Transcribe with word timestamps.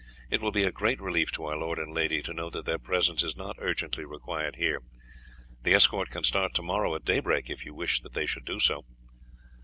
It 0.31 0.41
will 0.41 0.51
be 0.51 0.63
a 0.63 0.71
great 0.71 0.99
relief 0.99 1.31
to 1.33 1.45
our 1.45 1.55
lord 1.55 1.77
and 1.77 1.93
lady 1.93 2.23
to 2.23 2.33
know 2.33 2.49
that 2.49 2.65
their 2.65 2.79
presence 2.79 3.21
is 3.21 3.35
not 3.35 3.57
urgently 3.59 4.03
required 4.03 4.55
here. 4.55 4.81
The 5.61 5.75
escort 5.75 6.09
can 6.09 6.23
start 6.23 6.55
to 6.55 6.63
morrow 6.63 6.95
at 6.95 7.05
daybreak 7.05 7.51
if 7.51 7.67
you 7.67 7.75
wish 7.75 8.01
that 8.01 8.13
they 8.13 8.25
should 8.25 8.45
do 8.45 8.59
so." 8.59 8.83